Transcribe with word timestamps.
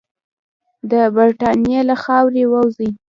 چې 0.77 0.85
د 0.91 0.93
برټانیې 1.15 1.81
له 1.89 1.95
خاورې 2.03 2.43
ووځي. 2.47 2.89